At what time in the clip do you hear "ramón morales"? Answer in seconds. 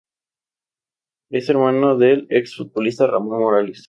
3.05-3.79